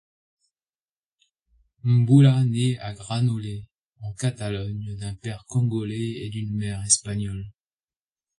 [1.83, 3.67] Mboula naît à Granollers,
[3.99, 7.45] en Catalogne d'un père congolais et d'une mère espagnole.